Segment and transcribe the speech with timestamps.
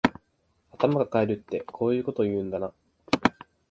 [0.71, 2.73] 頭かかえるってこういうこと言うんだな